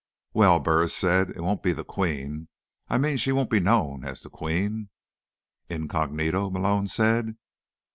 "Well," 0.33 0.59
Burris 0.59 0.95
said, 0.95 1.29
"it 1.29 1.41
won't 1.41 1.61
be 1.61 1.73
the 1.73 1.85
Queen. 1.85 2.47
I 2.89 2.97
mean, 2.97 3.17
she 3.17 3.31
won't 3.31 3.51
be 3.51 3.59
known 3.59 4.03
as 4.03 4.21
the 4.21 4.31
Queen." 4.31 4.89
"Incognito?" 5.69 6.49
Malone 6.49 6.87
said. 6.87 7.37